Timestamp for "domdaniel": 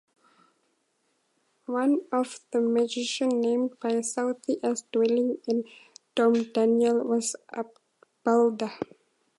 6.15-7.05